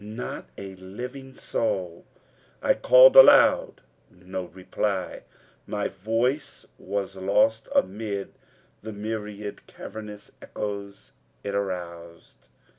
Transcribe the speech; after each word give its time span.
Not 0.03 0.45
a 0.57 0.73
living 0.77 1.35
soul. 1.35 2.05
I 2.59 2.73
called 2.73 3.15
aloud. 3.15 3.81
No 4.09 4.45
reply. 4.45 5.21
My 5.67 5.89
voice 5.89 6.65
was 6.79 7.15
lost 7.15 7.69
amid 7.75 8.33
the 8.81 8.93
myriad 8.93 9.67
cavernous 9.67 10.31
echoes 10.41 11.11
it 11.43 11.53
aroused! 11.53 12.47